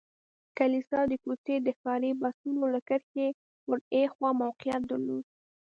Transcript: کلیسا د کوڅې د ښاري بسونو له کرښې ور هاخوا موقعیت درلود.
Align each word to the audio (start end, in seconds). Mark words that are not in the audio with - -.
کلیسا 0.57 0.99
د 1.07 1.13
کوڅې 1.23 1.55
د 1.61 1.67
ښاري 1.79 2.11
بسونو 2.21 2.63
له 2.73 2.79
کرښې 2.87 3.27
ور 3.69 3.79
هاخوا 3.91 4.29
موقعیت 4.41 4.81
درلود. 4.89 5.25